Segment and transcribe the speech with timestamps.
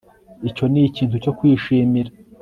[0.49, 2.09] Icyo ni ikintu cyo kwishimira